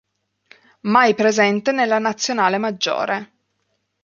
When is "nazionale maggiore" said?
1.99-3.31